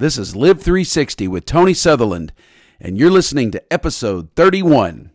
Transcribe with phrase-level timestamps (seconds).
[0.00, 2.32] This is Live 360 with Tony Sutherland,
[2.80, 5.10] and you're listening to episode 31.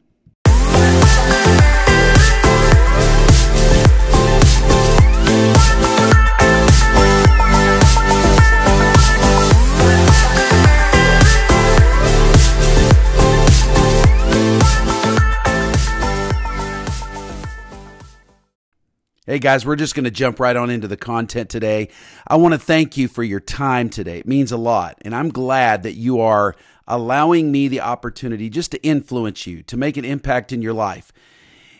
[19.25, 21.87] Hey guys, we're just going to jump right on into the content today.
[22.27, 24.19] I want to thank you for your time today.
[24.19, 24.97] It means a lot.
[25.05, 26.57] And I'm glad that you are
[26.89, 31.13] allowing me the opportunity just to influence you, to make an impact in your life.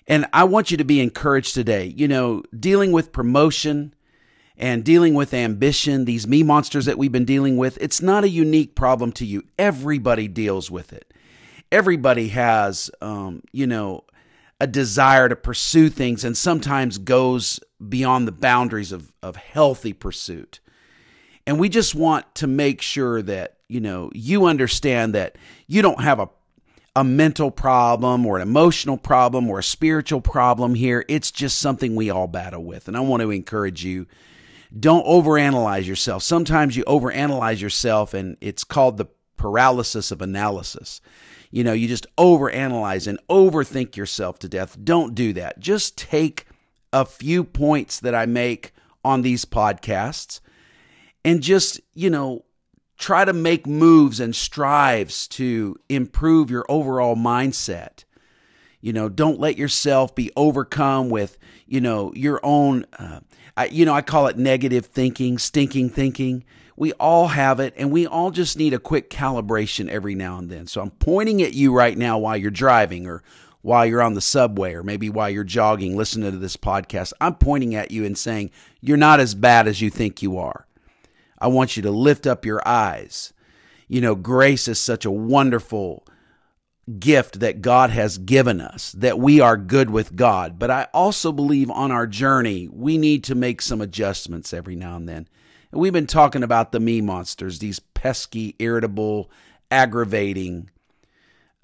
[0.07, 1.93] And I want you to be encouraged today.
[1.97, 3.93] You know, dealing with promotion
[4.55, 8.29] and dealing with ambition, these me monsters that we've been dealing with, it's not a
[8.29, 9.43] unique problem to you.
[9.59, 11.13] Everybody deals with it.
[11.73, 14.05] Everybody has, um, you know,
[14.63, 17.59] a desire to pursue things and sometimes goes
[17.89, 20.61] beyond the boundaries of, of healthy pursuit.
[21.45, 25.35] And we just want to make sure that, you know, you understand that
[25.67, 26.29] you don't have a
[26.95, 31.03] a mental problem or an emotional problem or a spiritual problem here.
[31.09, 32.87] It's just something we all battle with.
[32.87, 34.05] And I want to encourage you
[34.79, 36.21] don't overanalyze yourself.
[36.21, 41.01] Sometimes you overanalyze yourself and it's called the paralysis of analysis
[41.53, 44.75] you know, you just overanalyze and overthink yourself to death.
[44.83, 45.59] Don't do that.
[45.59, 46.47] Just take
[46.91, 48.73] a few points that I make
[49.05, 50.39] on these podcasts
[51.23, 52.43] and just, you know,
[52.97, 58.03] try to make moves and strives to improve your overall mindset.
[58.81, 61.37] You know, don't let yourself be overcome with,
[61.67, 63.19] you know, your own, uh,
[63.55, 66.45] I, you know, I call it negative thinking, stinking thinking.
[66.75, 70.49] We all have it, and we all just need a quick calibration every now and
[70.49, 70.67] then.
[70.67, 73.23] So I'm pointing at you right now while you're driving or
[73.61, 77.13] while you're on the subway or maybe while you're jogging, listening to this podcast.
[77.21, 78.51] I'm pointing at you and saying,
[78.81, 80.67] You're not as bad as you think you are.
[81.39, 83.33] I want you to lift up your eyes.
[83.87, 86.05] You know, grace is such a wonderful
[86.99, 90.59] gift that God has given us, that we are good with God.
[90.59, 94.95] But I also believe on our journey, we need to make some adjustments every now
[94.95, 95.27] and then.
[95.73, 99.31] We've been talking about the me monsters, these pesky, irritable,
[99.71, 100.69] aggravating,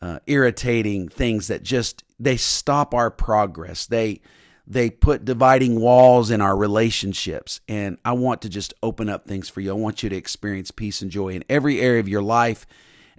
[0.01, 3.85] uh, irritating things that just they stop our progress.
[3.85, 4.21] They
[4.65, 7.59] they put dividing walls in our relationships.
[7.67, 9.71] And I want to just open up things for you.
[9.71, 12.67] I want you to experience peace and joy in every area of your life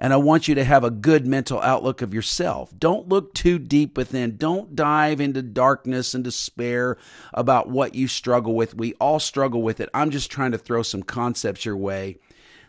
[0.01, 2.73] and I want you to have a good mental outlook of yourself.
[2.79, 4.39] Don't look too deep within.
[4.39, 6.97] Don't dive into darkness and despair
[7.35, 8.75] about what you struggle with.
[8.75, 9.91] We all struggle with it.
[9.93, 12.17] I'm just trying to throw some concepts your way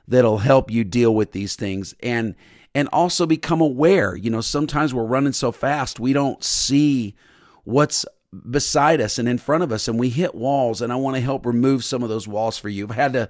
[0.07, 2.35] that'll help you deal with these things and
[2.75, 4.15] and also become aware.
[4.15, 7.15] You know, sometimes we're running so fast, we don't see
[7.63, 8.05] what's
[8.49, 11.21] beside us and in front of us and we hit walls and I want to
[11.21, 12.85] help remove some of those walls for you.
[12.85, 13.29] I've had to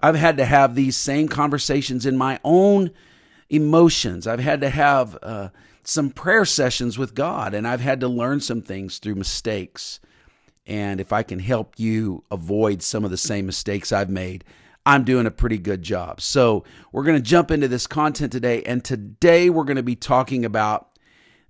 [0.00, 2.90] I've had to have these same conversations in my own
[3.50, 4.26] emotions.
[4.26, 5.48] I've had to have uh,
[5.82, 10.00] some prayer sessions with God, and I've had to learn some things through mistakes.
[10.66, 14.44] And if I can help you avoid some of the same mistakes I've made,
[14.84, 16.20] I'm doing a pretty good job.
[16.20, 18.62] So, we're going to jump into this content today.
[18.62, 20.98] And today we're going to be talking about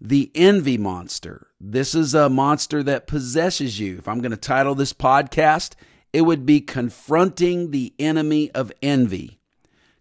[0.01, 1.49] the envy monster.
[1.61, 3.99] This is a monster that possesses you.
[3.99, 5.75] If I'm going to title this podcast,
[6.13, 9.38] it would be Confronting the Enemy of Envy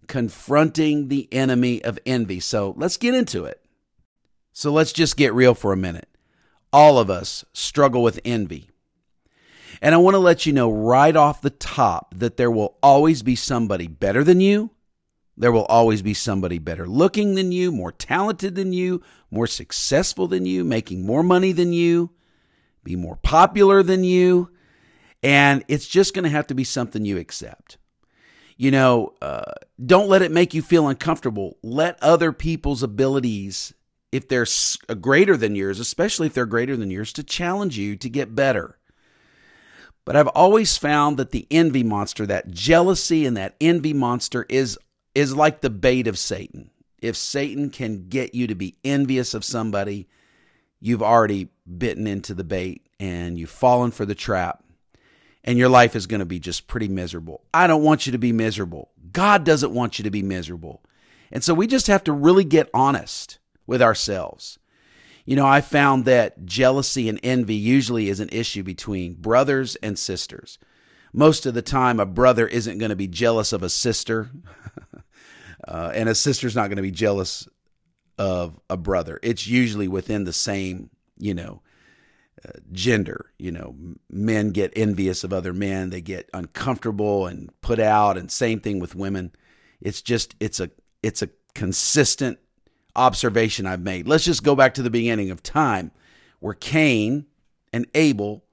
[0.07, 2.39] confronting the enemy of envy.
[2.39, 3.61] So let's get into it.
[4.51, 6.09] So let's just get real for a minute.
[6.73, 8.69] All of us struggle with envy.
[9.81, 13.21] And I want to let you know right off the top that there will always
[13.21, 14.71] be somebody better than you.
[15.37, 20.27] There will always be somebody better looking than you, more talented than you, more successful
[20.27, 22.09] than you, making more money than you,
[22.83, 24.49] be more popular than you.
[25.21, 27.77] And it's just going to have to be something you accept
[28.57, 29.53] you know, uh,
[29.83, 31.57] don't let it make you feel uncomfortable.
[31.61, 33.73] Let other people's abilities,
[34.11, 34.47] if they're
[34.89, 38.35] uh, greater than yours, especially if they're greater than yours, to challenge you to get
[38.35, 38.77] better.
[40.05, 44.77] But I've always found that the envy monster, that jealousy and that envy monster is
[45.13, 46.69] is like the bait of Satan.
[46.99, 50.07] If Satan can get you to be envious of somebody,
[50.79, 54.63] you've already bitten into the bait and you've fallen for the trap
[55.47, 57.41] and your life is going to be just pretty miserable.
[57.53, 58.91] I don't want you to be miserable.
[59.13, 60.83] God doesn't want you to be miserable.
[61.31, 64.59] And so we just have to really get honest with ourselves.
[65.25, 69.97] You know, I found that jealousy and envy usually is an issue between brothers and
[69.97, 70.59] sisters.
[71.13, 74.29] Most of the time, a brother isn't going to be jealous of a sister,
[75.67, 77.47] uh, and a sister's not going to be jealous
[78.17, 79.17] of a brother.
[79.23, 81.61] It's usually within the same, you know,
[82.71, 83.31] gender.
[83.37, 83.75] You know,
[84.09, 88.79] men get envious of other men, they get uncomfortable and put out, and same thing
[88.79, 89.31] with women.
[89.81, 90.69] It's just it's a
[91.03, 92.39] it's a consistent
[92.95, 94.07] observation I've made.
[94.07, 95.91] Let's just go back to the beginning of time
[96.39, 97.25] where Cain
[97.73, 98.43] and Abel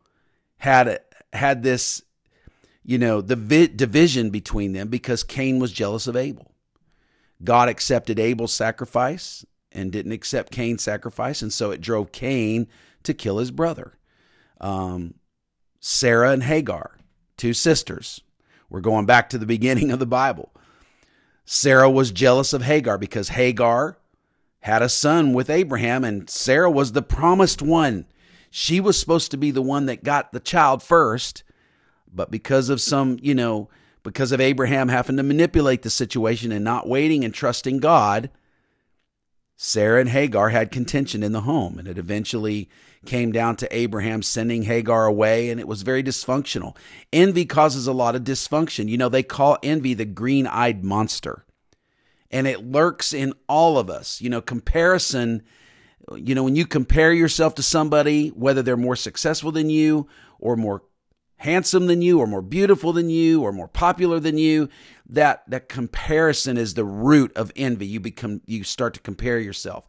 [0.59, 1.01] had
[1.33, 2.03] had this
[2.85, 6.53] you know the vi- division between them because Cain was jealous of Abel.
[7.43, 12.69] God accepted Abel's sacrifice and didn't accept Cain's sacrifice, and so it drove Cain
[13.05, 13.99] to kill his brother.
[14.61, 15.15] Um,
[15.81, 16.99] Sarah and Hagar,
[17.37, 18.21] two sisters.
[18.69, 20.53] We're going back to the beginning of the Bible.
[21.45, 23.99] Sarah was jealous of Hagar because Hagar
[24.61, 28.06] had a son with Abraham, and Sarah was the promised one.
[28.51, 31.45] She was supposed to be the one that got the child first,
[32.11, 33.69] but because of some, you know,
[34.03, 38.31] because of Abraham having to manipulate the situation and not waiting and trusting God,
[39.56, 42.69] Sarah and Hagar had contention in the home, and it eventually
[43.06, 46.77] came down to Abraham sending Hagar away, and it was very dysfunctional.
[47.12, 48.89] Envy causes a lot of dysfunction.
[48.89, 51.45] You know, they call envy the green eyed monster,
[52.31, 54.21] and it lurks in all of us.
[54.21, 55.43] You know, comparison,
[56.17, 60.09] you know, when you compare yourself to somebody, whether they're more successful than you
[60.41, 60.83] or more
[61.37, 64.69] handsome than you or more beautiful than you or more popular than you
[65.09, 69.87] that that comparison is the root of envy you become you start to compare yourself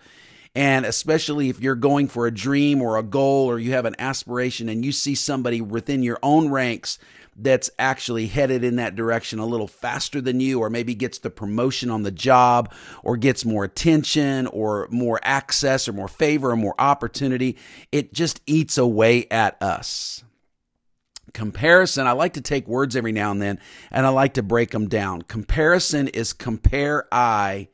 [0.56, 3.96] and especially if you're going for a dream or a goal or you have an
[4.00, 6.98] aspiration and you see somebody within your own ranks
[7.36, 11.30] that's actually headed in that direction a little faster than you, or maybe gets the
[11.30, 16.56] promotion on the job, or gets more attention, or more access, or more favor, or
[16.56, 17.58] more opportunity,
[17.92, 20.24] it just eats away at us.
[21.36, 23.60] Comparison, I like to take words every now and then
[23.92, 25.22] and I like to break them down.
[25.22, 27.70] Comparison is compare I,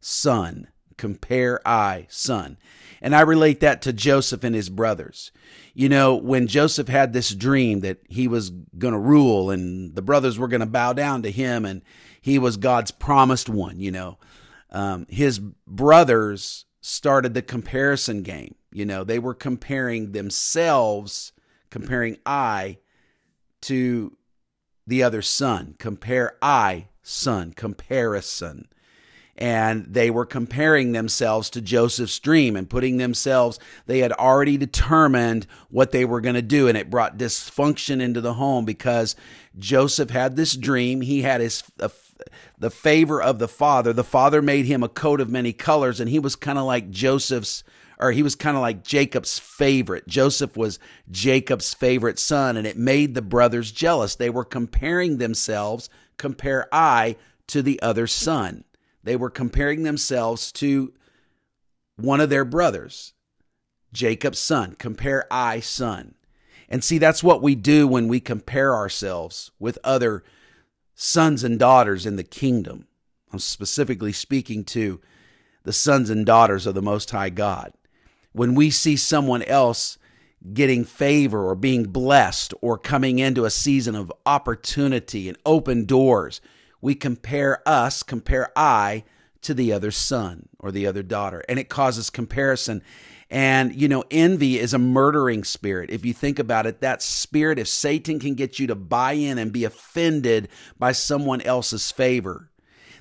[0.00, 2.56] son compare I, son.
[3.00, 5.30] And I relate that to Joseph and his brothers.
[5.74, 10.02] You know, when Joseph had this dream that he was going to rule and the
[10.02, 11.82] brothers were going to bow down to him and
[12.20, 14.18] he was God's promised one, you know,
[14.70, 18.54] um, his brothers started the comparison game.
[18.72, 21.32] You know, they were comparing themselves,
[21.70, 22.78] comparing I
[23.66, 24.16] to
[24.86, 25.74] the other son.
[25.78, 28.68] Compare I, son, comparison
[29.36, 35.46] and they were comparing themselves to Joseph's dream and putting themselves, they had already determined
[35.70, 36.68] what they were going to do.
[36.68, 39.16] And it brought dysfunction into the home because
[39.58, 41.00] Joseph had this dream.
[41.00, 41.88] He had his, uh,
[42.58, 43.92] the favor of the father.
[43.92, 46.90] The father made him a coat of many colors, and he was kind of like
[46.90, 47.64] Joseph's,
[47.98, 50.06] or he was kind of like Jacob's favorite.
[50.06, 50.78] Joseph was
[51.10, 54.14] Jacob's favorite son, and it made the brothers jealous.
[54.14, 57.16] They were comparing themselves, compare I
[57.48, 58.64] to the other son.
[59.02, 60.92] They were comparing themselves to
[61.96, 63.12] one of their brothers,
[63.92, 64.74] Jacob's son.
[64.78, 66.14] Compare I, son.
[66.68, 70.24] And see, that's what we do when we compare ourselves with other
[70.94, 72.86] sons and daughters in the kingdom.
[73.32, 75.00] I'm specifically speaking to
[75.64, 77.72] the sons and daughters of the Most High God.
[78.34, 79.96] When we see someone else
[80.52, 86.40] getting favor or being blessed or coming into a season of opportunity and open doors,
[86.80, 89.04] we compare us, compare I
[89.42, 92.82] to the other son or the other daughter, and it causes comparison.
[93.30, 95.90] And, you know, envy is a murdering spirit.
[95.90, 99.38] If you think about it, that spirit, if Satan can get you to buy in
[99.38, 100.48] and be offended
[100.78, 102.50] by someone else's favor,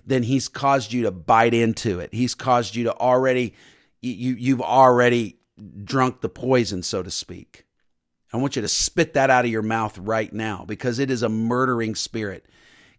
[0.05, 2.13] then he's caused you to bite into it.
[2.13, 3.53] He's caused you to already,
[4.03, 5.39] you, you've already
[5.83, 7.65] drunk the poison, so to speak.
[8.31, 11.23] I want you to spit that out of your mouth right now because it is
[11.23, 12.45] a murdering spirit.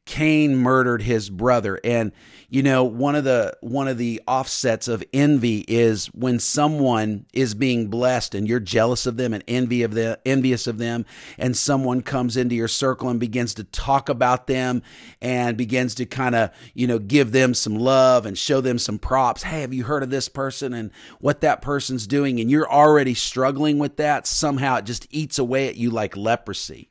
[0.06, 1.80] Cain murdered his brother.
[1.82, 2.12] And
[2.54, 7.52] you know, one of the one of the offsets of envy is when someone is
[7.52, 11.04] being blessed and you're jealous of them and envy of them, envious of them,
[11.36, 14.82] and someone comes into your circle and begins to talk about them
[15.20, 19.00] and begins to kind of, you know, give them some love and show them some
[19.00, 19.42] props.
[19.42, 22.38] Hey, have you heard of this person and what that person's doing?
[22.38, 24.28] And you're already struggling with that.
[24.28, 26.88] Somehow it just eats away at you like leprosy.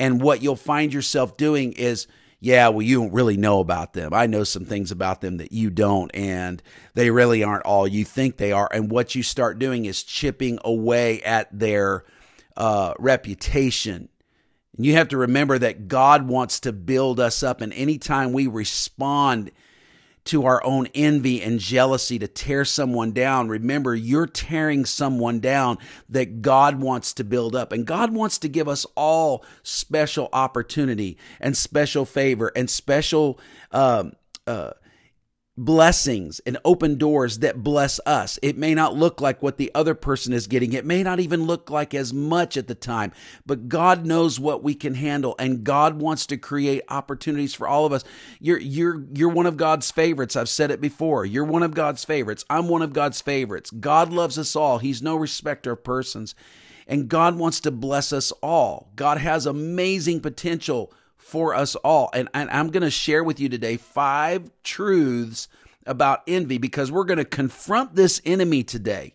[0.00, 2.06] And what you'll find yourself doing is,
[2.40, 4.14] yeah, well, you don't really know about them.
[4.14, 6.62] I know some things about them that you don't, and
[6.94, 8.66] they really aren't all you think they are.
[8.72, 12.06] And what you start doing is chipping away at their
[12.56, 14.08] uh, reputation.
[14.74, 18.46] And you have to remember that God wants to build us up, and anytime we
[18.46, 19.50] respond
[20.24, 25.78] to our own envy and jealousy to tear someone down, remember you're tearing someone down
[26.08, 27.72] that God wants to build up.
[27.72, 33.40] And God wants to give us all special opportunity and special favor and special
[33.72, 34.12] um,
[34.46, 34.72] uh,
[35.64, 38.38] blessings and open doors that bless us.
[38.42, 40.72] It may not look like what the other person is getting.
[40.72, 43.12] It may not even look like as much at the time,
[43.44, 47.84] but God knows what we can handle and God wants to create opportunities for all
[47.84, 48.04] of us.
[48.40, 50.34] You're you're you're one of God's favorites.
[50.34, 51.26] I've said it before.
[51.26, 52.44] You're one of God's favorites.
[52.48, 53.70] I'm one of God's favorites.
[53.70, 54.78] God loves us all.
[54.78, 56.34] He's no respecter of persons.
[56.86, 58.90] And God wants to bless us all.
[58.96, 62.10] God has amazing potential for us all.
[62.12, 65.48] And, and I'm going to share with you today five truths
[65.86, 69.14] about envy because we're going to confront this enemy today.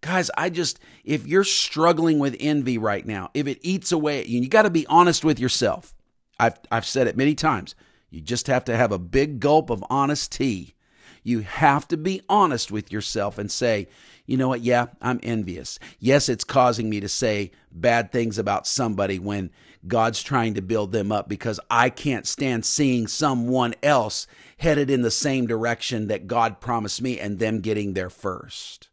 [0.00, 4.28] Guys, I just, if you're struggling with envy right now, if it eats away at
[4.28, 5.94] you, you got to be honest with yourself.
[6.38, 7.74] I've, I've said it many times.
[8.10, 10.74] You just have to have a big gulp of honesty.
[11.22, 13.88] You have to be honest with yourself and say,
[14.26, 14.62] you know what?
[14.62, 15.78] Yeah, I'm envious.
[15.98, 19.50] Yes, it's causing me to say bad things about somebody when
[19.86, 24.26] God's trying to build them up because I can't stand seeing someone else
[24.58, 28.88] headed in the same direction that God promised me and them getting there first.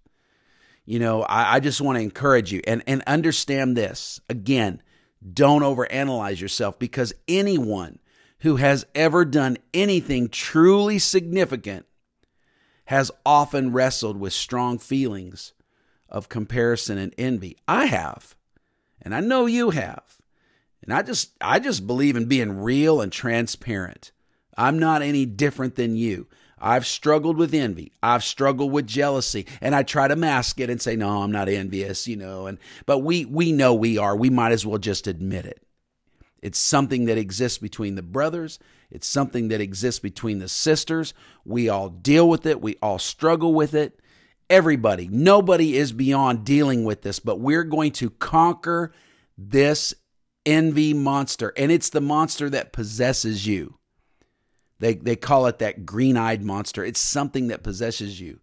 [0.85, 4.19] You know, I, I just want to encourage you and, and understand this.
[4.29, 4.81] Again,
[5.33, 7.99] don't overanalyze yourself because anyone
[8.39, 11.85] who has ever done anything truly significant
[12.85, 15.53] has often wrestled with strong feelings
[16.09, 17.57] of comparison and envy.
[17.67, 18.35] I have,
[19.01, 20.17] and I know you have.
[20.81, 24.11] And I just I just believe in being real and transparent.
[24.57, 26.27] I'm not any different than you.
[26.59, 27.91] I've struggled with envy.
[28.01, 31.49] I've struggled with jealousy, and I try to mask it and say, "No, I'm not
[31.49, 32.47] envious," you know.
[32.47, 34.15] And but we we know we are.
[34.15, 35.62] We might as well just admit it.
[36.43, 38.59] It's something that exists between the brothers.
[38.91, 41.13] It's something that exists between the sisters.
[41.45, 42.61] We all deal with it.
[42.61, 43.97] We all struggle with it.
[44.49, 48.91] Everybody, nobody is beyond dealing with this, but we're going to conquer
[49.37, 49.93] this
[50.45, 51.53] envy monster.
[51.55, 53.79] And it's the monster that possesses you.
[54.79, 56.83] They, they call it that green eyed monster.
[56.83, 58.41] It's something that possesses you.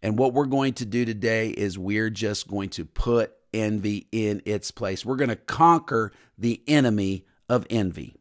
[0.00, 4.42] And what we're going to do today is we're just going to put envy in
[4.44, 5.04] its place.
[5.04, 8.16] We're going to conquer the enemy of envy.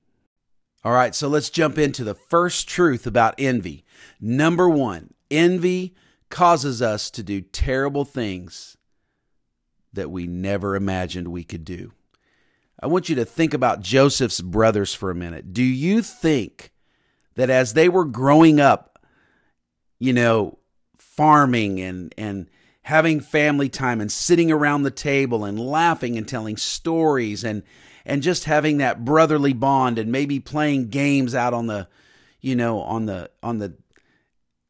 [0.84, 3.86] All right, so let's jump into the first truth about envy.
[4.20, 5.96] Number one, envy
[6.30, 8.76] causes us to do terrible things
[9.94, 11.94] that we never imagined we could do.
[12.82, 15.54] I want you to think about Joseph's brothers for a minute.
[15.54, 16.72] Do you think
[17.36, 19.06] that as they were growing up,
[20.00, 20.58] you know,
[20.98, 22.50] farming and and
[22.84, 27.64] having family time and sitting around the table and laughing and telling stories and
[28.06, 31.88] and just having that brotherly bond and maybe playing games out on the
[32.40, 33.76] you know on the on the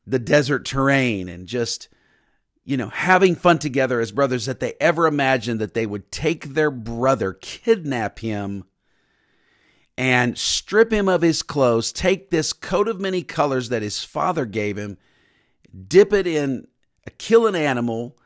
[0.06, 1.88] the desert terrain and just
[2.66, 6.54] you know having fun together as brothers that they ever imagined that they would take
[6.54, 8.66] their brother kidnap him
[9.98, 14.46] and strip him of his clothes take this coat of many colors that his father
[14.46, 14.98] gave him
[15.88, 16.68] dip it in
[17.18, 18.18] kill an animal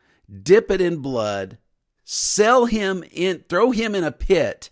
[0.43, 1.57] dip it in blood
[2.03, 4.69] sell him in throw him in a pit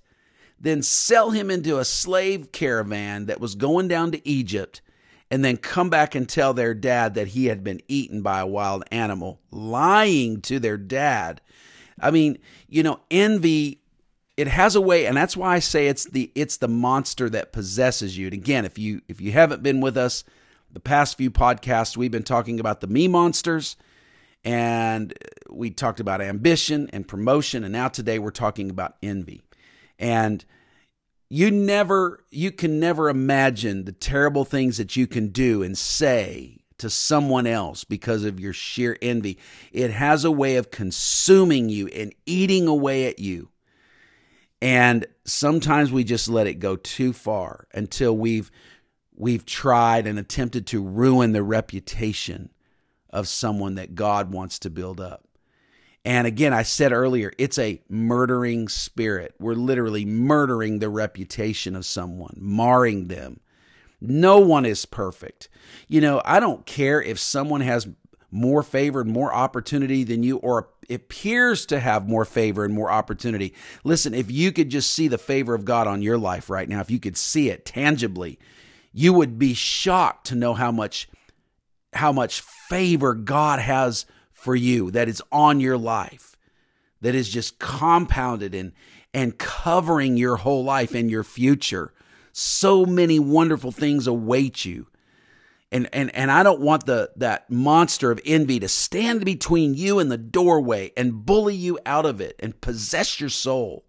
[0.64, 4.82] then sell him into a slave caravan that was going down to Egypt,
[5.30, 8.48] and then come back and tell their dad that he had been eaten by a
[8.48, 11.42] wild animal, lying to their dad.
[12.00, 12.38] I mean,
[12.70, 13.82] you know, envy
[14.38, 17.52] it has a way and that's why I say it's the it's the monster that
[17.54, 18.28] possesses you.
[18.28, 20.24] And again, if you if you haven't been with us
[20.72, 23.76] the past few podcasts, we've been talking about the me monsters
[24.44, 25.14] and
[25.50, 29.44] we talked about ambition and promotion and now today we're talking about envy.
[30.00, 30.44] And
[31.30, 36.60] you never, you can never imagine the terrible things that you can do and say
[36.78, 39.40] to someone else because of your sheer envy.
[39.72, 43.50] It has a way of consuming you and eating away at you.
[44.62, 48.52] And sometimes we just let it go too far until we've
[49.16, 52.50] we've tried and attempted to ruin the reputation
[53.14, 55.26] of someone that God wants to build up.
[56.04, 59.36] And again, I said earlier, it's a murdering spirit.
[59.40, 63.40] We're literally murdering the reputation of someone, marring them.
[64.02, 65.48] No one is perfect.
[65.88, 67.88] You know, I don't care if someone has
[68.32, 72.92] more favor and more opportunity than you or appears to have more favor and more
[72.92, 73.54] opportunity.
[73.86, 76.82] Listen, if you could just see the favor of God on your life right now,
[76.82, 78.40] if you could see it tangibly,
[78.92, 81.08] you would be shocked to know how much
[81.96, 86.36] how much favor God has for you that is on your life,
[87.02, 88.74] that is just compounded and,
[89.14, 91.94] and covering your whole life and your future.
[92.32, 94.88] So many wonderful things await you.
[95.72, 99.98] And, and, and I don't want the, that monster of envy to stand between you
[99.98, 103.84] and the doorway and bully you out of it and possess your soul.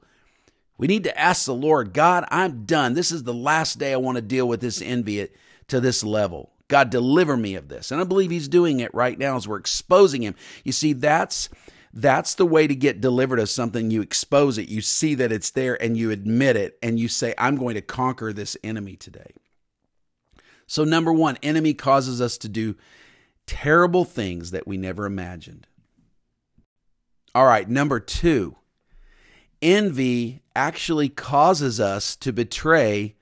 [0.79, 2.95] We need to ask the Lord, God, I'm done.
[2.95, 5.29] This is the last day I want to deal with this envy
[5.69, 6.54] to this level.
[6.75, 7.93] God, deliver me of this.
[7.93, 10.35] And I believe He's doing it right now as we're exposing Him.
[10.65, 11.49] You see, that's
[11.93, 13.93] that's the way to get delivered of something.
[13.93, 17.33] You expose it, you see that it's there, and you admit it, and you say,
[17.39, 19.31] I'm going to conquer this enemy today.
[20.67, 22.75] So, number one, enemy causes us to do
[23.47, 25.69] terrible things that we never imagined.
[27.37, 28.57] All right, number two,
[29.63, 33.15] envy actually causes us to betray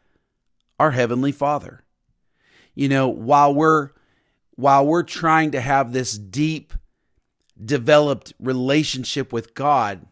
[0.81, 1.85] our heavenly Father.
[2.75, 3.91] You know, while we're
[4.55, 6.73] while we're trying to have this deep
[7.63, 10.07] developed relationship with God,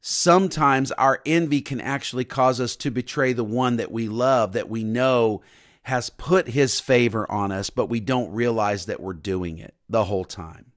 [0.00, 4.68] sometimes our envy can actually cause us to betray the one that we love, that
[4.68, 5.42] we know
[5.84, 10.04] has put his favor on us, but we don't realize that we're doing it the
[10.04, 10.72] whole time.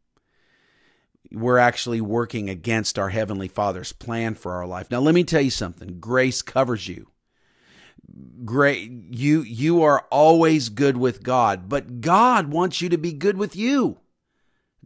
[1.31, 4.89] We're actually working against our Heavenly Father's plan for our life.
[4.89, 7.07] Now, let me tell you something grace covers you.
[8.45, 13.37] Great you you are always good with God, but God wants you to be good
[13.37, 13.99] with you.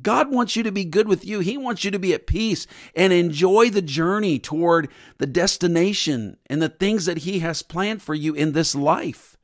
[0.02, 1.40] God wants you to be good with you.
[1.40, 6.62] He wants you to be at peace and enjoy the journey toward the destination and
[6.62, 9.38] the things that He has planned for you in this life.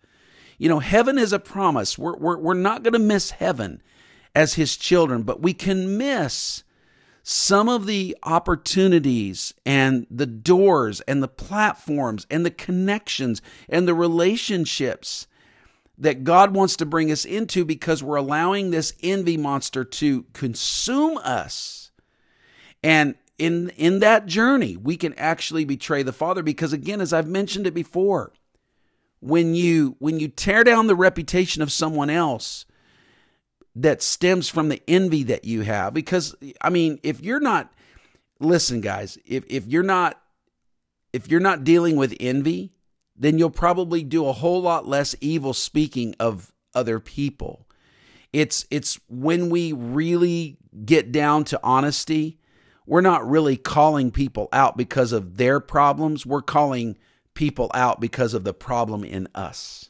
[0.58, 1.98] You know, heaven is a promise.
[1.98, 3.84] We're, we're, we're not going to miss heaven
[4.34, 6.64] as His children, but we can miss
[7.28, 13.96] some of the opportunities and the doors and the platforms and the connections and the
[13.96, 15.26] relationships
[15.98, 21.18] that God wants to bring us into because we're allowing this envy monster to consume
[21.18, 21.90] us.
[22.84, 27.28] And in in that journey, we can actually betray the Father because again as I've
[27.28, 28.34] mentioned it before,
[29.20, 32.68] when you when you tear down the reputation of someone else
[33.76, 37.74] that stems from the envy that you have because I mean, if you're not
[38.40, 40.22] listen guys, if if you're not
[41.14, 42.74] if you're not dealing with envy,
[43.16, 47.68] then you'll probably do a whole lot less evil speaking of other people.
[48.34, 52.40] It's it's when we really get down to honesty,
[52.86, 56.26] we're not really calling people out because of their problems.
[56.26, 56.98] We're calling
[57.34, 59.90] people out because of the problem in us.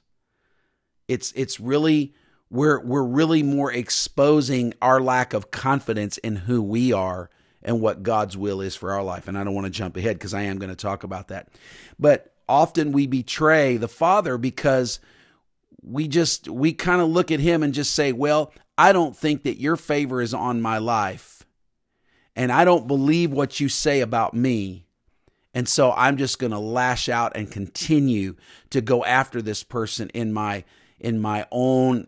[1.07, 2.13] It's it's really
[2.55, 7.29] we're we're really more exposing our lack of confidence in who we are
[7.61, 9.27] and what God's will is for our life.
[9.27, 11.49] And I don't want to jump ahead because I am going to talk about that.
[11.99, 14.99] But often we betray the Father because
[15.81, 19.43] we just, we kind of look at Him and just say, Well, I don't think
[19.43, 21.45] that your favor is on my life.
[22.35, 24.85] And I don't believe what you say about me.
[25.53, 28.35] And so I'm just going to lash out and continue
[28.71, 30.65] to go after this person in my
[30.99, 32.07] in my own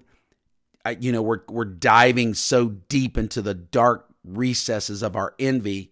[0.91, 5.91] you know we're we're diving so deep into the dark recesses of our envy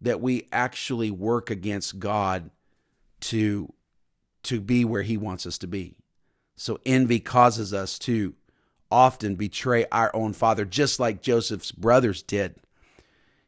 [0.00, 2.50] that we actually work against God
[3.20, 3.72] to
[4.44, 5.94] to be where he wants us to be.
[6.56, 8.34] So envy causes us to
[8.90, 12.56] often betray our own father just like Joseph's brothers did.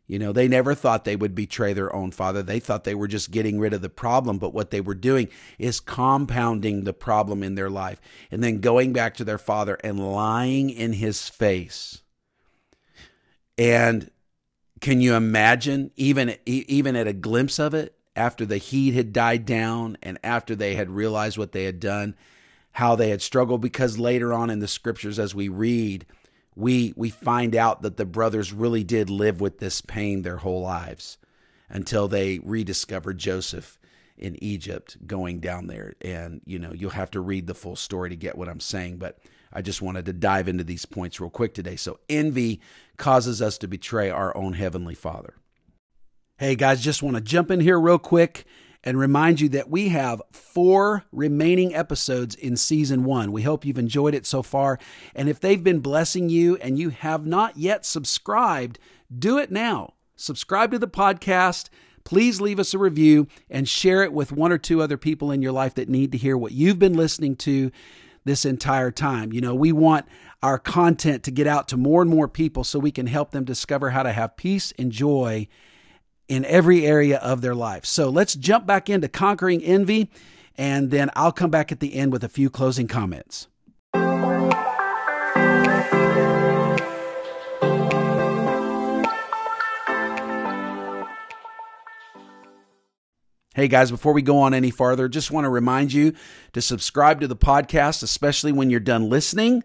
[0.06, 2.42] You know, they never thought they would betray their own father.
[2.42, 5.28] They thought they were just getting rid of the problem, but what they were doing
[5.58, 10.12] is compounding the problem in their life and then going back to their father and
[10.12, 12.02] lying in his face.
[13.56, 14.10] And
[14.80, 19.46] can you imagine even even at a glimpse of it after the heat had died
[19.46, 22.14] down and after they had realized what they had done,
[22.72, 26.04] how they had struggled because later on in the scriptures as we read,
[26.56, 30.62] we we find out that the brothers really did live with this pain their whole
[30.62, 31.18] lives
[31.68, 33.78] until they rediscovered Joseph
[34.16, 35.94] in Egypt going down there.
[36.00, 38.98] And you know you'll have to read the full story to get what I'm saying
[38.98, 39.18] but
[39.52, 41.76] I just wanted to dive into these points real quick today.
[41.76, 42.60] So envy
[42.96, 45.34] causes us to betray our own heavenly father.
[46.36, 48.44] Hey guys, just want to jump in here real quick
[48.84, 53.32] and remind you that we have four remaining episodes in season one.
[53.32, 54.78] We hope you've enjoyed it so far.
[55.14, 58.78] And if they've been blessing you and you have not yet subscribed,
[59.18, 59.94] do it now.
[60.14, 61.70] Subscribe to the podcast.
[62.04, 65.40] Please leave us a review and share it with one or two other people in
[65.40, 67.72] your life that need to hear what you've been listening to
[68.24, 69.32] this entire time.
[69.32, 70.06] You know, we want
[70.42, 73.44] our content to get out to more and more people so we can help them
[73.44, 75.48] discover how to have peace and joy
[76.28, 77.84] in every area of their life.
[77.84, 80.10] So let's jump back into conquering envy,
[80.56, 83.48] and then I'll come back at the end with a few closing comments.
[93.54, 96.14] Hey guys, before we go on any farther, just want to remind you
[96.54, 99.62] to subscribe to the podcast, especially when you're done listening.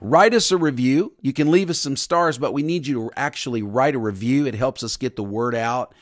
[0.00, 1.14] Write us a review.
[1.20, 4.46] You can leave us some stars, but we need you to actually write a review.
[4.46, 5.94] It helps us get the word out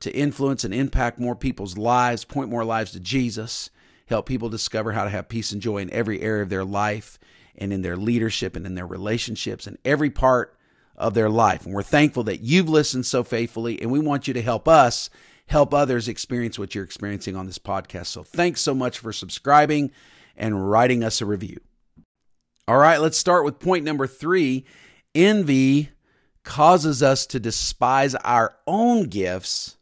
[0.00, 3.70] to influence and impact more people's lives, point more lives to Jesus,
[4.06, 7.18] help people discover how to have peace and joy in every area of their life,
[7.56, 10.56] and in their leadership and in their relationships and every part
[10.96, 11.66] of their life.
[11.66, 15.10] And we're thankful that you've listened so faithfully, and we want you to help us
[15.46, 18.06] help others experience what you're experiencing on this podcast.
[18.06, 19.90] So thanks so much for subscribing
[20.36, 21.60] and writing us a review.
[22.70, 24.64] All right, let's start with point number three.
[25.12, 25.90] Envy
[26.44, 29.76] causes us to despise our own gifts,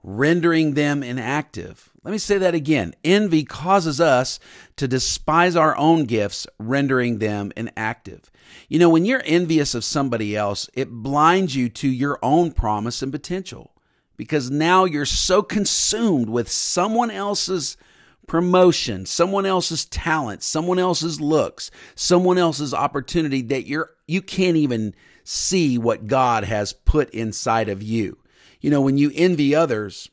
[0.00, 1.90] rendering them inactive.
[2.04, 2.94] Let me say that again.
[3.02, 4.38] Envy causes us
[4.76, 8.30] to despise our own gifts, rendering them inactive.
[8.68, 13.02] You know, when you're envious of somebody else, it blinds you to your own promise
[13.02, 13.72] and potential
[14.16, 17.76] because now you're so consumed with someone else's
[18.26, 24.94] promotion, someone else's talent, someone else's looks, someone else's opportunity that you're you can't even
[25.24, 28.18] see what God has put inside of you.
[28.60, 30.10] You know, when you envy others,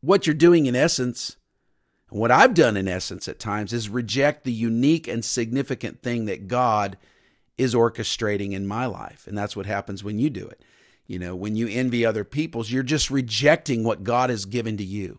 [0.00, 1.36] what you're doing in essence,
[2.08, 6.48] what I've done in essence at times is reject the unique and significant thing that
[6.48, 6.98] God
[7.56, 9.26] is orchestrating in my life.
[9.26, 10.62] And that's what happens when you do it.
[11.06, 14.84] You know, when you envy other people's, you're just rejecting what God has given to
[14.84, 15.18] you.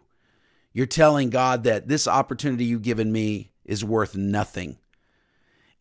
[0.74, 4.78] You're telling God that this opportunity you've given me is worth nothing.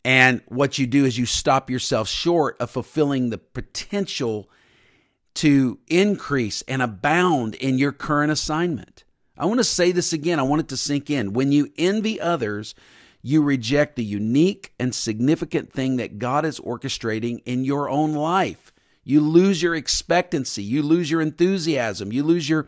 [0.05, 4.51] And what you do is you stop yourself short of fulfilling the potential
[5.35, 9.05] to increase and abound in your current assignment.
[9.39, 10.39] I want to say this again.
[10.39, 11.33] I want it to sink in.
[11.33, 12.75] When you envy others,
[13.23, 18.73] you reject the unique and significant thing that God is orchestrating in your own life.
[19.05, 20.63] You lose your expectancy.
[20.63, 22.13] You lose your enthusiasm.
[22.13, 22.67] You lose your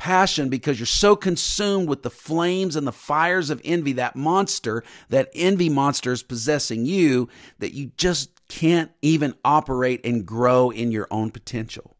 [0.00, 4.82] passion because you're so consumed with the flames and the fires of envy, that monster,
[5.10, 10.90] that envy monster is possessing you, that you just can't even operate and grow in
[10.90, 11.98] your own potential.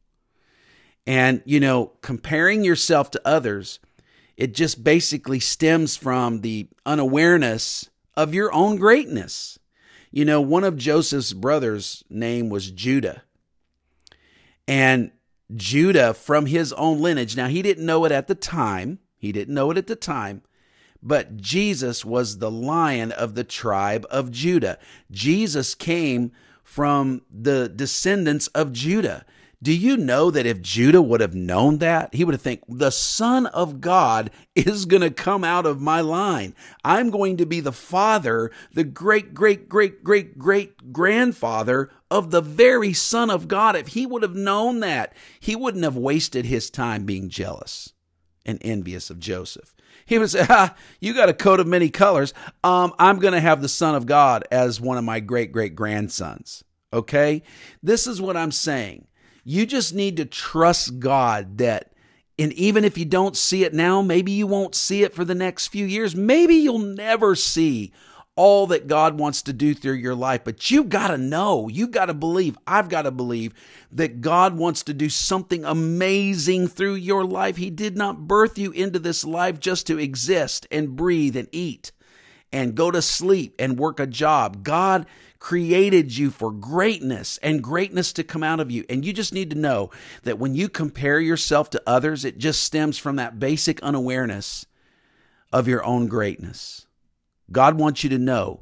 [1.07, 3.81] And, you know, comparing yourself to others,
[4.35, 9.59] it just basically stems from the unawareness of your own greatness.
[10.11, 13.25] You know, one of Joseph's brothers' name was Judah.
[14.67, 15.11] And
[15.55, 17.37] Judah from his own lineage.
[17.37, 18.99] Now, he didn't know it at the time.
[19.19, 20.43] He didn't know it at the time.
[21.03, 24.79] But Jesus was the lion of the tribe of Judah.
[25.11, 26.33] Jesus came
[26.63, 29.25] from the descendants of Judah.
[29.63, 32.91] Do you know that if Judah would have known that, he would have think the
[32.91, 36.55] son of God is going to come out of my line.
[36.83, 42.41] I'm going to be the father, the great great great great great grandfather of the
[42.41, 43.77] very son of God.
[43.77, 47.93] If he would have known that, he wouldn't have wasted his time being jealous
[48.47, 49.75] and envious of Joseph.
[50.07, 52.33] He would say, ah, you got a coat of many colors.
[52.65, 55.75] Um, I'm going to have the son of God as one of my great great
[55.75, 56.65] grandsons.
[56.95, 57.43] Okay?
[57.83, 59.07] This is what I'm saying
[59.45, 61.93] you just need to trust God that,
[62.39, 65.35] and even if you don't see it now, maybe you won't see it for the
[65.35, 66.17] next few years.
[66.17, 67.93] Maybe you'll never see
[68.37, 71.91] all that God wants to do through your life, but you've got to know, you've
[71.91, 73.53] got to believe, I've got to believe
[73.93, 77.57] that God wants to do something amazing through your life.
[77.57, 81.93] He did not birth you into this life just to exist and breathe and eat
[82.53, 84.63] and go to sleep and work a job.
[84.63, 85.07] God
[85.41, 88.85] created you for greatness and greatness to come out of you.
[88.89, 89.91] And you just need to know
[90.23, 94.67] that when you compare yourself to others, it just stems from that basic unawareness
[95.53, 96.87] of your own greatness.
[97.51, 98.61] God wants you to know.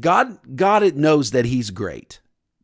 [0.00, 2.20] God God it knows that he's great.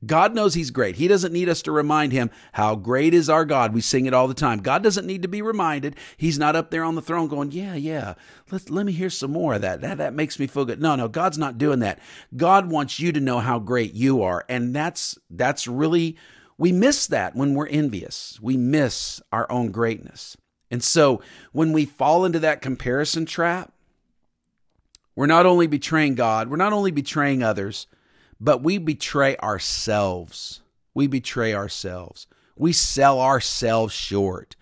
[0.07, 0.97] God knows He's great.
[0.97, 3.75] He doesn't need us to remind Him how great is our God.
[3.75, 4.61] We sing it all the time.
[4.61, 5.97] God doesn't need to be reminded.
[6.17, 8.15] He's not up there on the throne going, Yeah, yeah,
[8.51, 9.81] let, let me hear some more of that.
[9.81, 9.99] that.
[9.99, 10.81] That makes me feel good.
[10.81, 11.99] No, no, God's not doing that.
[12.37, 14.45] God wants you to know how great you are.
[14.49, 16.17] And that's that's really
[16.59, 18.39] we miss that when we're envious.
[18.43, 20.37] We miss our own greatness.
[20.71, 23.73] And so when we fall into that comparison trap,
[25.15, 27.87] we're not only betraying God, we're not only betraying others
[28.41, 30.61] but we betray ourselves.
[30.95, 32.27] We betray ourselves.
[32.57, 34.57] We sell ourselves short.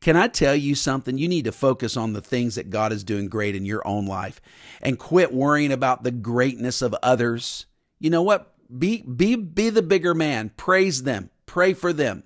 [0.00, 1.16] Can I tell you something?
[1.16, 4.06] You need to focus on the things that God is doing great in your own
[4.06, 4.40] life
[4.80, 7.66] and quit worrying about the greatness of others.
[8.00, 8.52] You know what?
[8.76, 10.50] Be be be the bigger man.
[10.56, 11.30] Praise them.
[11.46, 12.24] Pray for them.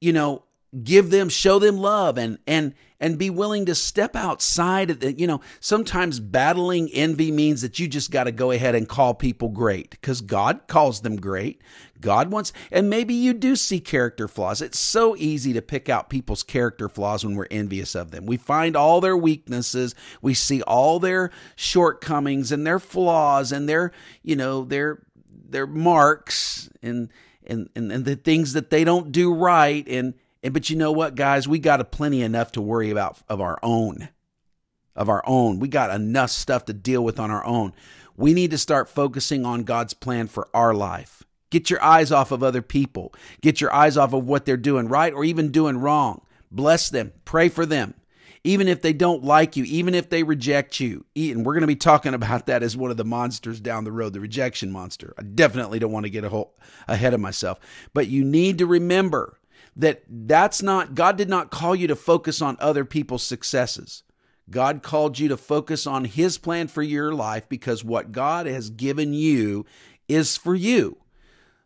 [0.00, 0.44] You know,
[0.82, 5.12] give them show them love and and and be willing to step outside of the,
[5.12, 9.14] you know sometimes battling envy means that you just got to go ahead and call
[9.14, 11.62] people great because god calls them great.
[12.00, 14.62] God wants and maybe you do see character flaws.
[14.62, 18.26] It's so easy to pick out people's character flaws when we're envious of them.
[18.26, 19.94] We find all their weaknesses.
[20.22, 26.70] We see all their shortcomings and their flaws and their you know their their marks
[26.82, 27.10] and
[27.46, 30.92] and, and, and the things that they don't do right and and but you know
[30.92, 34.08] what, guys, we got a plenty enough to worry about of our own.
[34.94, 35.60] Of our own.
[35.60, 37.72] We got enough stuff to deal with on our own.
[38.16, 41.22] We need to start focusing on God's plan for our life.
[41.50, 43.14] Get your eyes off of other people.
[43.40, 46.22] Get your eyes off of what they're doing right or even doing wrong.
[46.50, 47.12] Bless them.
[47.24, 47.94] Pray for them.
[48.44, 51.04] Even if they don't like you, even if they reject you.
[51.16, 53.92] And we're going to be talking about that as one of the monsters down the
[53.92, 55.14] road, the rejection monster.
[55.18, 57.58] I definitely don't want to get a whole, ahead of myself.
[57.94, 59.37] But you need to remember
[59.78, 64.02] that that's not, God did not call you to focus on other people's successes.
[64.50, 68.70] God called you to focus on His plan for your life because what God has
[68.70, 69.64] given you
[70.08, 70.98] is for you.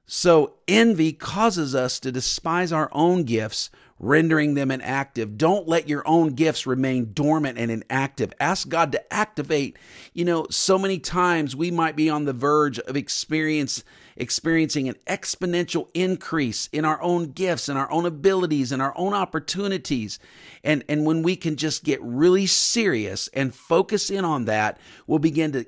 [0.05, 5.39] So envy causes us to despise our own gifts, rendering them inactive.
[5.39, 8.33] Don't let your own gifts remain dormant and inactive.
[8.41, 9.79] Ask God to activate.
[10.13, 13.85] You know, so many times we might be on the verge of experience
[14.17, 19.15] experiencing an exponential increase in our own gifts and our own abilities and our own
[19.15, 20.19] opportunities.
[20.65, 25.19] And, and when we can just get really serious and focus in on that, we'll
[25.19, 25.67] begin to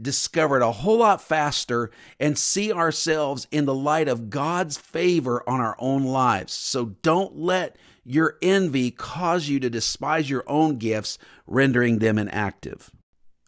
[0.00, 5.48] discover it a whole lot faster and see ourselves in the light of God's favor
[5.48, 6.52] on our own lives.
[6.52, 12.90] So don't let your envy cause you to despise your own gifts, rendering them inactive.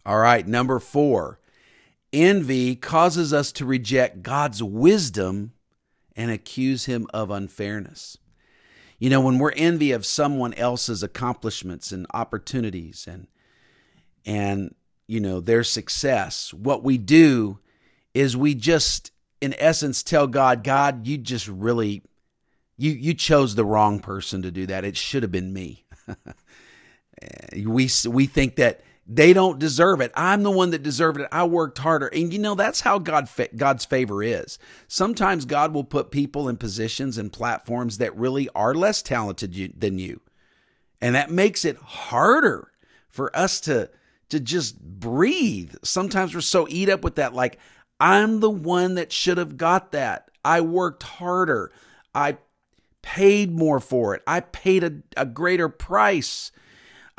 [0.04, 1.38] All right, number four,
[2.12, 5.52] Envy causes us to reject God's wisdom
[6.14, 8.18] and accuse him of unfairness.
[8.98, 13.26] You know, when we're envy of someone else's accomplishments and opportunities and
[14.24, 14.74] and
[15.08, 17.58] you know their success, what we do
[18.14, 22.02] is we just in essence tell God, God, you just really
[22.76, 24.84] you you chose the wrong person to do that.
[24.84, 25.84] It should have been me.
[27.56, 30.12] we we think that they don't deserve it.
[30.14, 31.28] I'm the one that deserved it.
[31.32, 32.06] I worked harder.
[32.06, 34.58] And you know, that's how God God's favor is.
[34.86, 39.98] Sometimes God will put people in positions and platforms that really are less talented than
[39.98, 40.20] you.
[41.00, 42.70] And that makes it harder
[43.08, 43.90] for us to
[44.28, 45.74] to just breathe.
[45.82, 47.58] Sometimes we're so eat up with that like
[47.98, 50.30] I'm the one that should have got that.
[50.44, 51.72] I worked harder.
[52.14, 52.38] I
[53.02, 54.22] paid more for it.
[54.26, 56.52] I paid a, a greater price.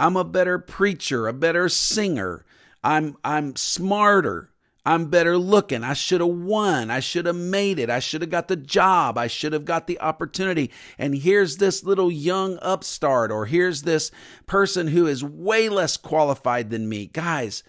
[0.03, 2.43] I'm a better preacher, a better singer.
[2.83, 4.49] I'm I'm smarter.
[4.85, 5.81] I'm better looking.
[5.81, 6.91] I should have won.
[6.91, 7.89] I should have made it.
[7.89, 9.17] I should have got the job.
[9.17, 10.71] I should have got the opportunity.
[10.97, 14.11] And here's this little young upstart, or here's this
[14.45, 17.05] person who is way less qualified than me.
[17.05, 17.63] Guys,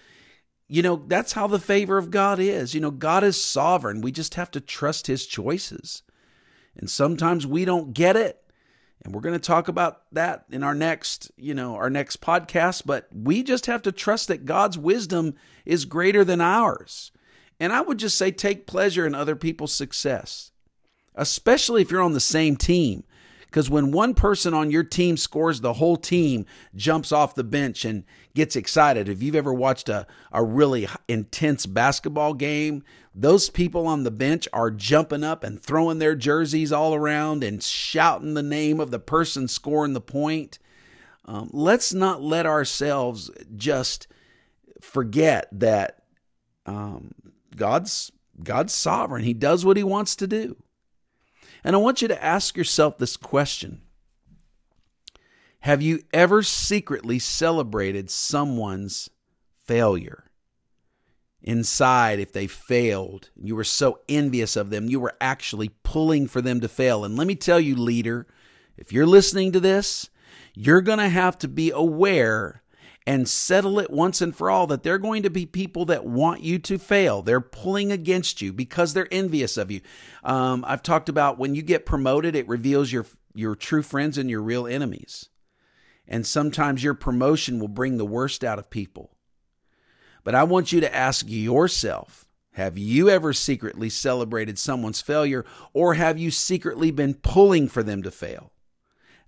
[0.67, 2.75] you know, that's how the favor of God is.
[2.75, 4.01] You know, God is sovereign.
[4.01, 6.03] We just have to trust his choices.
[6.77, 8.44] And sometimes we don't get it.
[9.03, 12.85] And we're going to talk about that in our next, you know, our next podcast,
[12.87, 15.35] but we just have to trust that God's wisdom
[15.67, 17.13] is greater than ours.
[17.61, 20.53] And I would just say take pleasure in other people's success,
[21.15, 23.05] especially if you're on the same team.
[23.55, 27.85] Because when one person on your team scores, the whole team jumps off the bench
[27.85, 28.03] and
[28.35, 29.09] gets excited.
[29.09, 32.83] If you've ever watched a, a really intense basketball game,
[33.15, 37.63] those people on the bench are jumping up and throwing their jerseys all around and
[37.63, 40.59] shouting the name of the person scoring the point.
[41.25, 44.09] Um, let's not let ourselves just
[44.81, 46.03] forget that
[46.67, 47.13] um,
[47.55, 48.11] God's
[48.43, 49.23] God's sovereign.
[49.23, 50.57] He does what he wants to do.
[51.65, 53.81] And I want you to ask yourself this question
[55.61, 59.09] Have you ever secretly celebrated someone's
[59.65, 60.25] failure?
[61.43, 66.41] Inside, if they failed, you were so envious of them, you were actually pulling for
[66.41, 67.05] them to fail.
[67.05, 68.27] And let me tell you, leader,
[68.79, 70.09] if you're listening to this,
[70.55, 72.63] you're going to have to be aware
[73.07, 76.07] and settle it once and for all that there are going to be people that
[76.07, 77.21] want you to fail.
[77.23, 79.83] They're pulling against you because they're envious of you.
[80.23, 84.31] Um, I've talked about when you get promoted, it reveals your your true friends and
[84.31, 85.29] your real enemies.
[86.07, 89.11] And sometimes your promotion will bring the worst out of people.
[90.23, 95.95] But I want you to ask yourself have you ever secretly celebrated someone's failure, or
[95.95, 98.53] have you secretly been pulling for them to fail?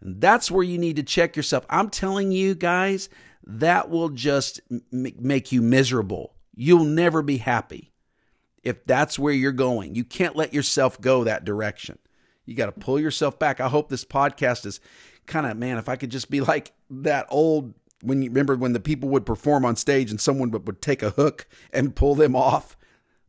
[0.01, 1.65] And that's where you need to check yourself.
[1.71, 3.09] I'm telling you guys,
[3.45, 6.35] that will just m- make you miserable.
[6.55, 7.93] You'll never be happy
[8.63, 9.95] if that's where you're going.
[9.95, 11.99] You can't let yourself go that direction.
[12.45, 13.61] You got to pull yourself back.
[13.61, 14.81] I hope this podcast is
[15.27, 18.73] kind of, man, if I could just be like that old when you remember when
[18.73, 22.15] the people would perform on stage and someone would, would take a hook and pull
[22.15, 22.77] them off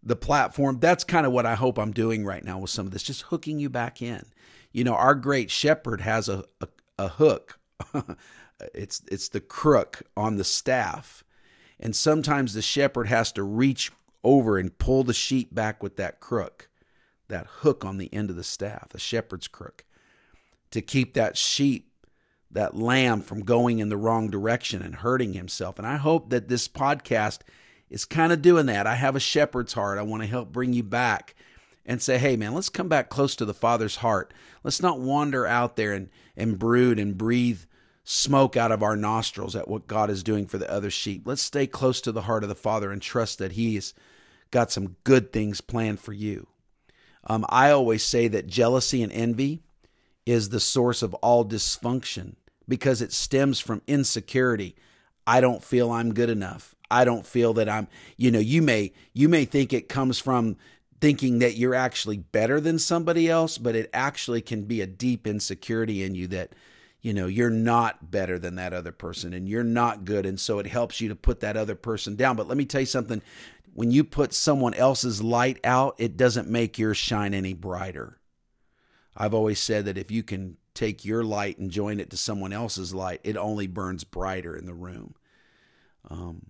[0.04, 0.80] the platform.
[0.80, 3.24] That's kind of what I hope I'm doing right now with some of this, just
[3.24, 4.26] hooking you back in.
[4.72, 7.60] You know, our great shepherd has a, a, a hook
[8.74, 11.24] it's it's the crook on the staff
[11.80, 13.92] and sometimes the shepherd has to reach
[14.24, 16.70] over and pull the sheep back with that crook
[17.28, 19.86] that hook on the end of the staff the shepherd's crook
[20.72, 21.92] to keep that sheep
[22.50, 26.48] that lamb from going in the wrong direction and hurting himself and i hope that
[26.48, 27.42] this podcast
[27.90, 28.88] is kind of doing that.
[28.88, 29.98] I have a shepherd's heart.
[29.98, 31.36] I want to help bring you back
[31.88, 34.34] and say, hey, man, let's come back close to the Father's heart.
[34.64, 37.62] Let's not wander out there and, and brood and breathe
[38.04, 41.24] smoke out of our nostrils at what God is doing for the other sheep.
[41.26, 43.94] Let's stay close to the heart of the Father and trust that He's
[44.52, 46.48] got some good things planned for you.
[47.26, 49.62] Um, I always say that jealousy and envy
[50.26, 52.36] is the source of all dysfunction
[52.68, 54.76] because it stems from insecurity.
[55.26, 56.76] I don't feel I'm good enough.
[56.90, 60.56] I don't feel that I'm, you know, you may you may think it comes from
[61.00, 65.28] thinking that you're actually better than somebody else, but it actually can be a deep
[65.28, 66.54] insecurity in you that
[67.02, 70.58] you know you're not better than that other person and you're not good and so
[70.58, 72.36] it helps you to put that other person down.
[72.36, 73.22] But let me tell you something,
[73.74, 78.20] when you put someone else's light out, it doesn't make yours shine any brighter.
[79.16, 82.54] I've always said that if you can take your light and join it to someone
[82.54, 85.16] else's light, it only burns brighter in the room.
[86.10, 86.42] Um,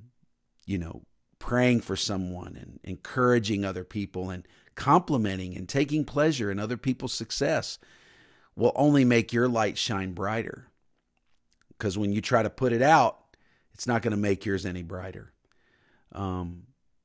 [0.66, 1.04] you know,
[1.40, 7.14] praying for someone and encouraging other people and complimenting and taking pleasure in other people's
[7.14, 7.80] success
[8.56, 10.68] will only make your light shine brighter.
[11.70, 13.20] Because when you try to put it out,
[13.74, 15.34] it's not going to make yours any brighter.
[16.12, 16.64] Um,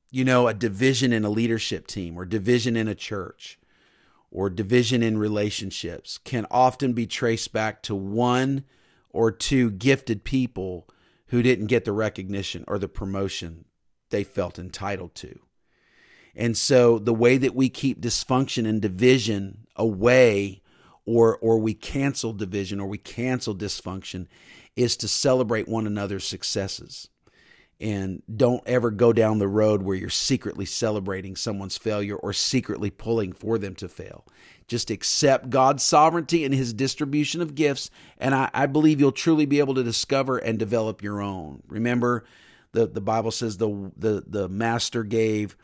[0.09, 3.59] you know, a division in a leadership team or division in a church
[4.31, 8.63] or division in relationships can often be traced back to one
[9.11, 10.89] or two gifted people
[11.27, 13.65] who didn't get the recognition or the promotion
[14.13, 15.39] they felt entitled to.
[16.35, 20.61] And so the way that we keep dysfunction and division away
[21.05, 24.27] or or we cancel division or we cancel dysfunction
[24.75, 27.09] is to celebrate one another's successes.
[27.81, 32.91] And don't ever go down the road where you're secretly celebrating someone's failure or secretly
[32.91, 34.25] pulling for them to fail.
[34.67, 39.45] Just accept God's sovereignty and his distribution of gifts, and I, I believe you'll truly
[39.45, 41.63] be able to discover and develop your own.
[41.67, 42.23] Remember,
[42.73, 45.55] the the Bible says the the the master gave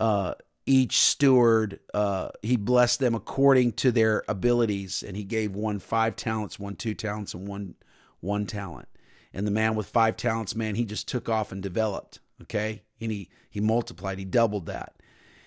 [0.00, 5.78] uh, each steward uh, he blessed them according to their abilities, and he gave one
[5.78, 7.74] five talents, one two talents, and one
[8.20, 8.88] one talent.
[9.34, 12.20] And the man with five talents, man, he just took off and developed.
[12.40, 14.94] Okay, and he he multiplied, he doubled that.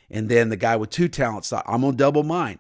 [0.10, 2.60] And then the guy with two talents thought, I'm gonna double mine.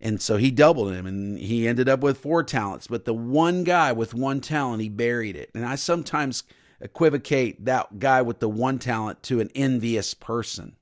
[0.00, 2.88] And so he doubled him and he ended up with four talents.
[2.88, 5.50] But the one guy with one talent, he buried it.
[5.54, 6.42] And I sometimes
[6.82, 10.76] equivocate that guy with the one talent to an envious person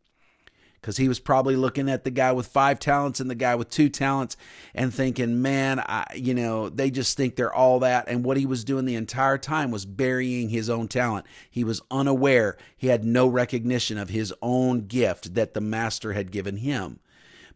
[0.80, 3.68] because he was probably looking at the guy with five talents and the guy with
[3.68, 4.36] two talents
[4.74, 8.08] and thinking, man, I, you know, they just think they're all that.
[8.08, 11.26] And what he was doing the entire time was burying his own talent.
[11.50, 12.56] He was unaware.
[12.76, 17.00] He had no recognition of his own gift that the master had given him.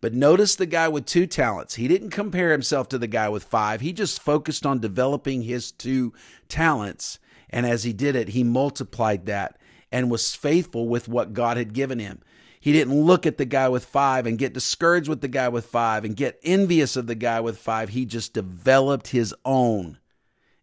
[0.02, 1.76] But notice the guy with two talents.
[1.76, 3.80] He didn't compare himself to the guy with five.
[3.80, 6.12] He just focused on developing his two
[6.46, 7.18] talents
[7.54, 9.56] and as he did it, he multiplied that
[9.92, 12.20] and was faithful with what God had given him.
[12.58, 15.66] He didn't look at the guy with five and get discouraged with the guy with
[15.66, 17.90] five and get envious of the guy with five.
[17.90, 19.98] He just developed his own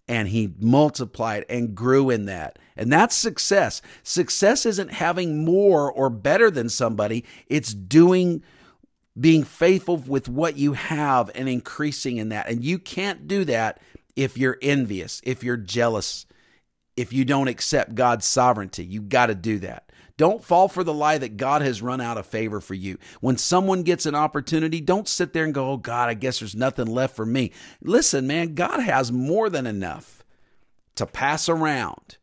[0.06, 2.60] and he multiplied and grew in that.
[2.75, 3.82] And that's success.
[4.04, 8.43] Success isn't having more or better than somebody, it's doing
[9.17, 12.49] being faithful with what you have and increasing in that.
[12.49, 13.80] And you can't do that
[14.17, 16.25] if you're envious, if you're jealous,
[17.02, 18.86] if you don't accept God's sovereignty.
[18.86, 19.92] You got to do that.
[20.18, 23.00] Don't fall for the lie that God has run out of favor for you.
[23.22, 26.56] When someone gets an opportunity, don't sit there and go, oh, God, I guess there's
[26.56, 27.52] nothing left for me.
[27.82, 30.24] Listen, man, God has more than enough
[30.96, 32.18] to pass around,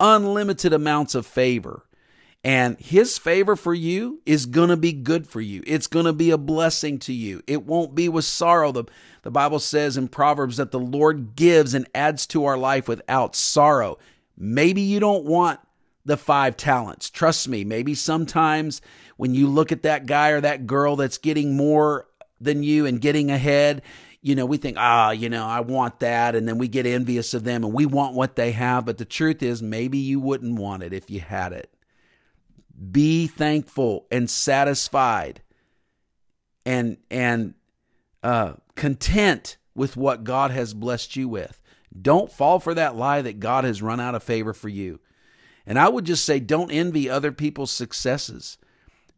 [0.00, 1.84] unlimited amounts of favor.
[2.44, 5.62] And his favor for you is going to be good for you.
[5.66, 7.42] It's going to be a blessing to you.
[7.46, 8.72] It won't be with sorrow.
[8.72, 8.84] The,
[9.22, 13.36] the Bible says in Proverbs that the Lord gives and adds to our life without
[13.36, 13.98] sorrow.
[14.36, 15.60] Maybe you don't want
[16.04, 17.10] the five talents.
[17.10, 18.80] Trust me, maybe sometimes
[19.16, 22.08] when you look at that guy or that girl that's getting more
[22.40, 23.82] than you and getting ahead,
[24.20, 26.34] you know, we think, ah, you know, I want that.
[26.34, 28.84] And then we get envious of them and we want what they have.
[28.84, 31.72] But the truth is, maybe you wouldn't want it if you had it.
[32.90, 35.42] Be thankful and satisfied
[36.64, 37.54] and, and,
[38.22, 41.61] uh, content with what God has blessed you with.
[42.00, 45.00] Don't fall for that lie that God has run out of favor for you.
[45.66, 48.58] And I would just say don't envy other people's successes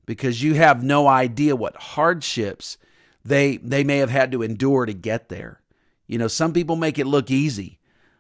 [0.07, 2.77] because you have no idea what hardships
[3.25, 5.61] they they may have had to endure to get there.
[6.07, 7.79] You know, some people make it look easy.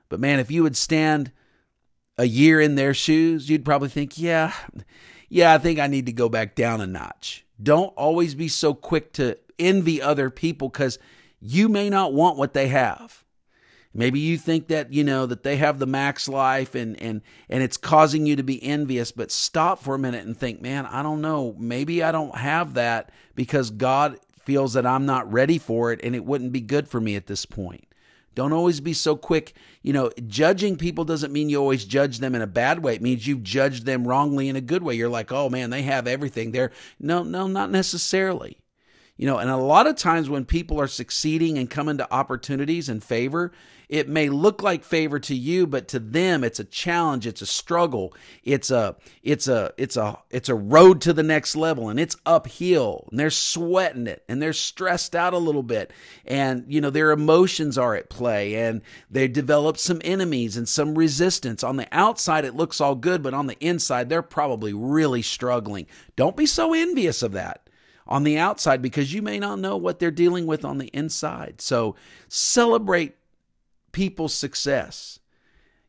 [0.08, 1.32] But man, if you would stand
[2.16, 4.54] a year in their shoes, you'd probably think, "Yeah,
[5.28, 8.72] yeah, I think I need to go back down a notch." Don't always be so
[8.72, 10.98] quick to envy other people cuz
[11.40, 13.23] you may not want what they have.
[13.94, 17.62] Maybe you think that, you know, that they have the max life and and and
[17.62, 21.02] it's causing you to be envious, but stop for a minute and think, "Man, I
[21.02, 21.54] don't know.
[21.58, 26.14] Maybe I don't have that because God feels that I'm not ready for it and
[26.14, 27.86] it wouldn't be good for me at this point."
[28.34, 29.54] Don't always be so quick.
[29.82, 32.96] You know, judging people doesn't mean you always judge them in a bad way.
[32.96, 34.96] It means you've judged them wrongly in a good way.
[34.96, 36.72] You're like, oh man, they have everything there.
[36.98, 38.58] No, no, not necessarily.
[39.16, 42.88] You know, and a lot of times when people are succeeding and coming to opportunities
[42.88, 43.52] and favor,
[43.88, 47.46] it may look like favor to you, but to them it's a challenge, it's a
[47.46, 48.12] struggle.
[48.42, 52.16] It's a it's a it's a it's a road to the next level and it's
[52.26, 53.06] uphill.
[53.10, 55.92] And they're sweating it and they're stressed out a little bit.
[56.24, 60.98] And you know, their emotions are at play and they develop some enemies and some
[60.98, 61.62] resistance.
[61.62, 65.86] On the outside it looks all good, but on the inside they're probably really struggling.
[66.16, 67.63] Don't be so envious of that
[68.06, 71.60] on the outside because you may not know what they're dealing with on the inside.
[71.60, 71.96] So
[72.28, 73.14] celebrate
[73.92, 75.18] people's success.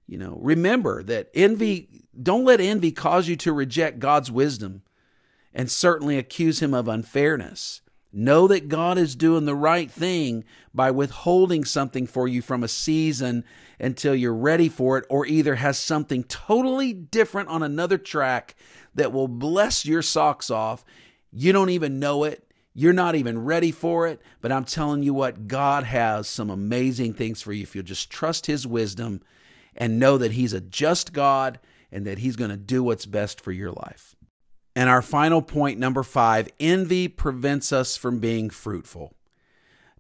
[0.08, 4.84] You know, remember that envy, don't let envy cause you to reject God's wisdom
[5.54, 7.82] and certainly accuse him of unfairness.
[8.14, 12.68] Know that God is doing the right thing by withholding something for you from a
[12.70, 13.44] season
[13.78, 18.56] until you're ready for it, or either has something totally different on another track
[18.94, 20.86] that will bless your socks off
[21.36, 22.50] you don't even know it.
[22.74, 24.22] You're not even ready for it.
[24.42, 28.10] But I'm telling you what, God has some amazing things for you if you'll just
[28.10, 29.22] trust His wisdom
[29.76, 31.60] and know that He's a just God
[31.92, 34.16] and that He's going to do what's best for your life.
[34.78, 39.14] And our final point, number five envy prevents us from being fruitful.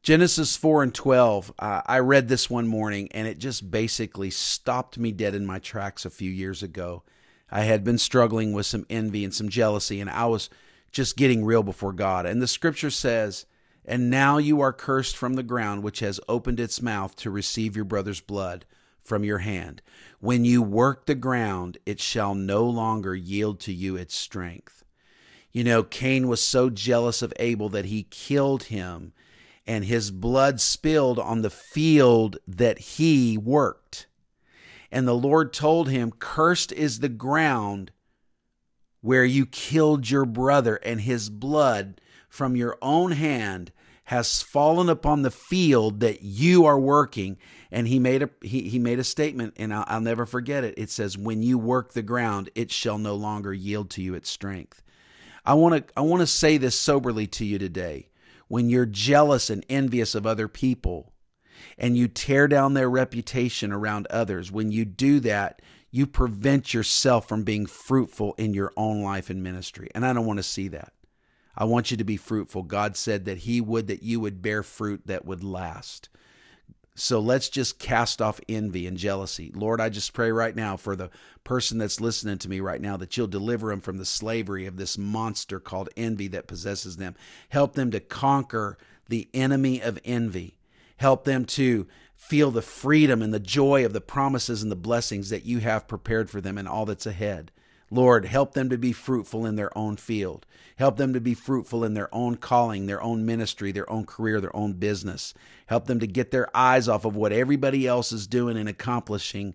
[0.02, 5.00] Genesis 4 and 12, uh, I read this one morning and it just basically stopped
[5.00, 7.04] me dead in my tracks a few years ago.
[7.50, 10.50] I had been struggling with some envy and some jealousy, and I was
[10.96, 12.26] just getting real before God.
[12.26, 13.46] And the scripture says,
[13.84, 17.76] And now you are cursed from the ground, which has opened its mouth to receive
[17.76, 18.66] your brother's blood
[19.04, 19.82] from your hand.
[20.22, 24.86] When you work the ground, it shall no longer yield to you its strength.
[25.52, 29.12] You know, Cain was so jealous of Abel that he killed him,
[29.68, 34.08] and his blood spilled on the field that he worked.
[34.94, 37.92] And the Lord told him, Cursed is the ground
[39.06, 43.72] where you killed your brother, and his blood from your own hand
[44.06, 47.38] has fallen upon the field that you are working.
[47.72, 50.74] And he made a he, he made a statement, and I'll, I'll never forget it.
[50.76, 54.28] It says, "When you work the ground, it shall no longer yield to you its
[54.28, 54.82] strength."
[55.46, 58.10] I want to I want to say this soberly to you today.
[58.48, 61.14] When you're jealous and envious of other people,
[61.78, 65.62] and you tear down their reputation around others, when you do that,
[65.96, 69.88] you prevent yourself from being fruitful in your own life and ministry.
[69.96, 70.92] And I don't want to see that.
[71.56, 72.64] I want you to be fruitful.
[72.64, 76.10] God said that He would that you would bear fruit that would last.
[76.96, 79.54] So let's just cast off envy and jealousy.
[79.56, 81.12] Lord, I just pray right now for the
[81.46, 84.76] person that's listening to me right now that you'll deliver them from the slavery of
[84.76, 87.16] this monster called envy that possesses them.
[87.48, 88.78] Help them to conquer
[89.08, 90.58] the enemy of envy.
[90.98, 91.88] Help them to
[92.28, 95.88] feel the freedom and the joy of the promises and the blessings that you have
[95.88, 97.52] prepared for them and all that's ahead.
[97.92, 100.48] Lord, help them to be fruitful in their own field.
[100.78, 104.42] Help them to be fruitful in their own calling, their own ministry, their own career,
[104.42, 105.36] their own business.
[105.68, 109.54] Help them to get their eyes off of what everybody else is doing and accomplishing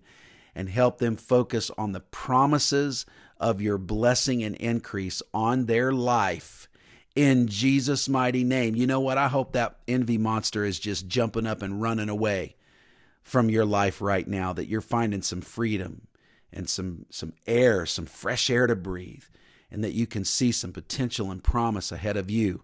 [0.55, 3.05] and help them focus on the promises
[3.37, 6.69] of your blessing and increase on their life
[7.17, 8.77] in Jesus' mighty name.
[8.77, 9.17] You know what?
[9.17, 12.55] I hope that envy monster is just jumping up and running away
[13.23, 16.07] from your life right now, that you're finding some freedom
[16.51, 19.23] and some, some air, some fresh air to breathe,
[19.69, 22.63] and that you can see some potential and promise ahead of you.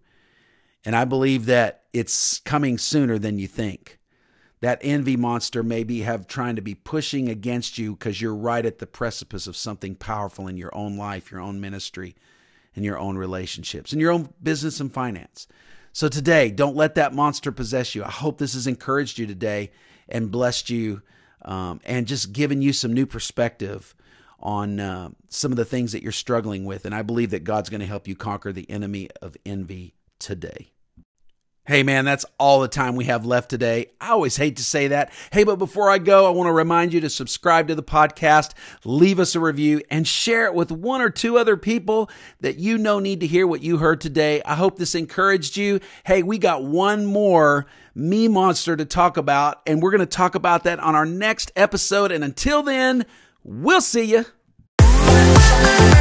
[0.84, 4.00] And I believe that it's coming sooner than you think.
[4.62, 8.66] That envy monster may be have trying to be pushing against you because you're right
[8.66, 12.16] at the precipice of something powerful in your own life, your own ministry,
[12.74, 15.48] in your own relationships, in your own business and finance.
[15.94, 18.04] So today, don't let that monster possess you.
[18.04, 19.72] I hope this has encouraged you today
[20.10, 21.02] and blessed you
[21.44, 23.96] um, and just given you some new perspective
[24.40, 26.86] on uh, some of the things that you're struggling with.
[26.86, 30.72] And I believe that God's going to help you conquer the enemy of envy today.
[31.68, 33.88] Hey man, that's all the time we have left today.
[34.00, 35.12] I always hate to say that.
[35.34, 38.54] Hey, but before I go, I want to remind you to subscribe to the podcast,
[38.86, 42.78] leave us a review, and share it with one or two other people that you
[42.78, 44.42] know need to hear what you heard today.
[44.46, 45.82] I hope this encouraged you.
[46.06, 47.66] Hey, we got one more
[47.98, 51.52] me monster to talk about, and we're going to talk about that on our next
[51.56, 52.12] episode.
[52.12, 53.06] And until then,
[53.44, 55.97] we'll see you.